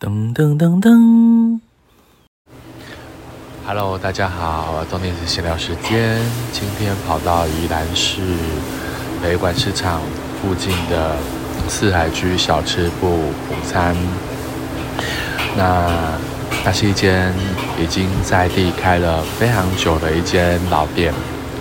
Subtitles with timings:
[0.00, 1.60] 噔噔噔噔
[3.66, 6.18] ，Hello，大家好，东尼是闲聊时间。
[6.52, 8.22] 今天跑到宜兰市
[9.22, 10.00] 北馆市场
[10.40, 11.18] 附近的
[11.68, 13.32] 四海居小吃部午
[13.68, 13.94] 餐。
[15.54, 16.18] 那
[16.64, 17.30] 那是一间
[17.78, 21.12] 已经在地开了非常久的一间老店，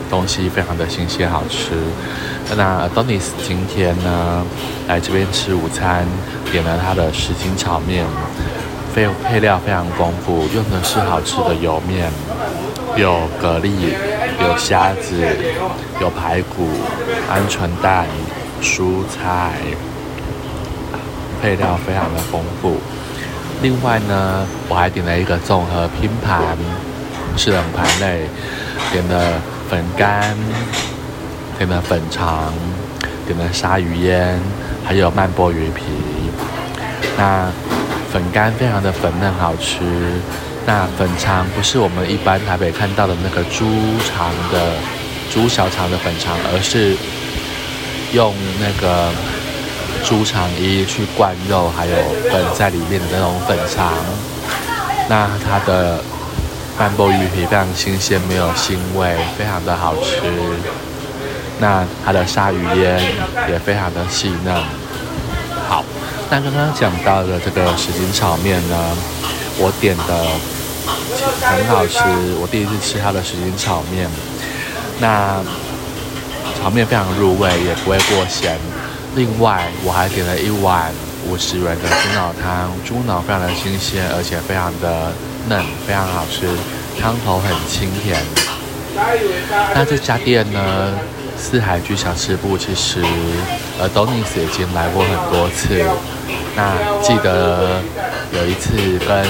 [0.09, 1.71] 东西非常的新鲜好吃。
[2.57, 4.43] 那 Adonis 今天呢
[4.87, 6.05] 来这边吃午餐，
[6.51, 8.05] 点了他的什锦炒面，
[8.95, 12.11] 配配料非常丰富，用的是好吃的油面，
[12.97, 13.93] 有蛤蜊，
[14.41, 15.15] 有虾子，
[16.01, 16.67] 有排骨，
[17.31, 18.07] 鹌鹑蛋，
[18.61, 19.53] 蔬菜，
[21.41, 22.77] 配料非常的丰富。
[23.61, 26.57] 另外呢，我还点了一个综合拼盘，
[27.37, 28.27] 是冷盘类，
[28.91, 30.35] 点了粉干。
[31.57, 32.53] 点了粉肠，
[33.27, 34.39] 点了鲨鱼烟，
[34.85, 35.83] 还有曼波鱼皮。
[37.17, 37.51] 那
[38.09, 39.81] 粉干非常的粉嫩好吃。
[40.65, 43.65] 那粉肠不是我们一般台北看到的那个猪
[44.07, 44.71] 肠的
[45.29, 46.95] 猪小肠的粉肠，而是
[48.13, 49.11] 用那个
[50.05, 51.95] 猪肠衣去灌肉，还有
[52.31, 53.91] 粉在里面的那种粉肠。
[55.09, 56.01] 那它的
[56.79, 60.21] 曼波鱼皮非常新鲜，没有腥味，非常的好吃。
[61.59, 62.97] 那它的鲨鱼烟
[63.49, 64.55] 也非常的细嫩。
[65.67, 65.83] 好，
[66.29, 68.97] 那刚刚讲到的这个什锦炒面呢，
[69.57, 70.25] 我点的
[71.41, 71.99] 很好吃，
[72.39, 74.09] 我第一次吃它的什锦炒面。
[75.01, 75.43] 那
[76.61, 78.57] 炒面非常入味，也不会过咸。
[79.17, 80.93] 另外，我还点了一碗
[81.27, 85.11] 五十元的猪脑汤，猪脑非常的新鲜，而且非常的
[85.47, 86.47] 嫩，非常好吃，
[86.99, 88.19] 汤头很清甜。
[89.73, 90.93] 那这家店呢？
[91.41, 93.01] 四海居小吃部其实，
[93.79, 95.81] 呃 d o n i s 已经来过很多次。
[96.53, 97.81] 那记得
[98.33, 98.75] 有一次
[99.07, 99.25] 跟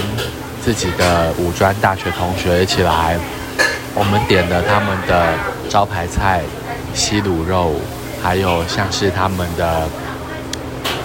[0.59, 3.15] 自己的五专大学同学一起来，
[3.93, 5.35] 我们点了他们的
[5.69, 6.41] 招牌菜
[6.95, 7.75] 西卤肉，
[8.23, 9.87] 还有像是他们的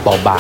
[0.03, 0.39] 包霸。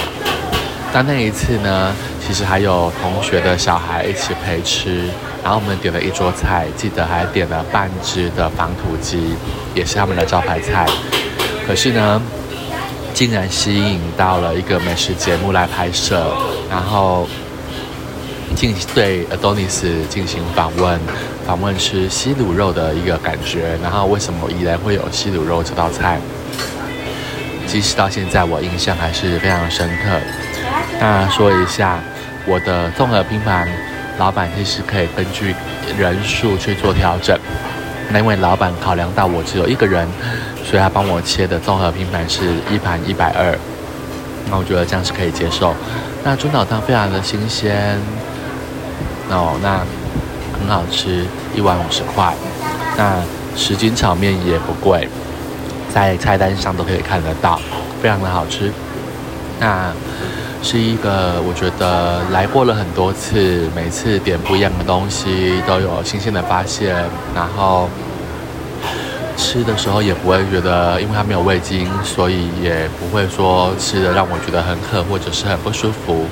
[0.94, 1.93] 但那一次呢，
[2.25, 5.09] 其实还有同学的小孩一起陪吃。
[5.43, 9.34] 然后我们点了一桌菜，记得还点了半只的防土鸡，
[9.75, 10.87] 也是他们的招牌菜。
[11.66, 12.22] 可是呢，
[13.12, 16.33] 竟然吸引到了一个美食节目来拍摄，
[16.71, 17.28] 然后
[18.54, 21.00] 进对 Adonis 进行访问，
[21.44, 23.77] 访问吃西卤肉的一个感觉。
[23.83, 26.21] 然后为什么依然会有西卤肉这道菜？
[27.66, 30.21] 即使到现在，我印象还是非常深刻。
[31.00, 31.98] 那说一下
[32.46, 33.68] 我的综合拼盘。
[34.16, 35.52] 老板其实可以根据
[35.98, 37.36] 人数去做调整。
[38.10, 40.06] 那因为老板考量到我只有一个人，
[40.64, 43.58] 所以他帮我切的综合拼盘是一盘一百二。
[44.48, 45.74] 那我觉得这样是可以接受。
[46.22, 47.98] 那猪脑汤非常的新鲜，
[49.30, 49.80] 哦，那
[50.60, 52.32] 很好吃，一碗五十块。
[52.96, 53.20] 那
[53.56, 55.08] 十斤炒面也不贵，
[55.92, 57.60] 在菜单上都可以看得到，
[58.00, 58.70] 非常的好吃。
[59.59, 59.92] 那。
[60.66, 67.04] 是一个我觉得来过了很多次，每次点不一样的东西都有新鲜的发现，
[67.34, 67.87] 然后
[69.37, 76.25] 吃的时候也不会觉得，因为它没有味精，所以也不会说吃的让我觉得很渴或者是很不舒服。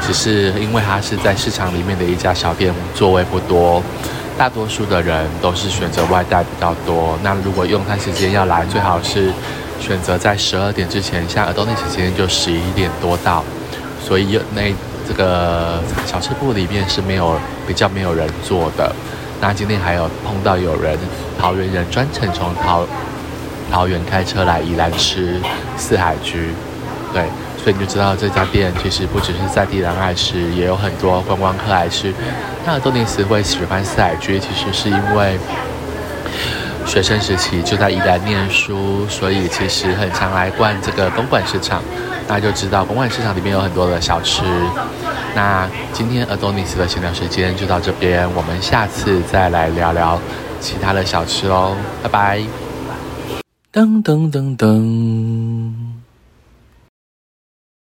[0.00, 3.82] 只是因为它是在市场里面的一家小店，座位不多，
[4.38, 7.18] 大多数的人都是选择外带比较多。
[7.22, 9.30] 那如果用餐时间要来，最好是
[9.84, 13.44] 选择在十二点之前，像耳东那时间就十一点多到。
[14.02, 14.62] 所以那
[15.06, 18.90] 这个小吃部里面是没有比较没有人做的。
[19.42, 20.98] 那今天还有碰到有人
[21.38, 22.86] 桃园人专程从桃
[23.70, 25.38] 桃园开车来宜兰吃
[25.76, 26.48] 四海居，
[27.12, 27.24] 对，
[27.62, 32.14] 所以你就知道这家店其实不只是在地人爱吃，也有很多观光客爱吃。
[32.64, 35.38] 那多尼斯会喜欢四海居，其实是因为
[36.86, 41.82] 学生时期就在宜兰念书，所以其实很常来逛这个公馆市场。
[42.26, 44.44] 那就知道公馆市场里面有很多的小吃。
[45.34, 50.18] 那今天 Adonis 的闲聊时间就到这边，我们下次再来聊聊
[50.60, 52.40] 其他的小吃哦，拜拜。
[53.72, 56.03] 噔噔噔噔。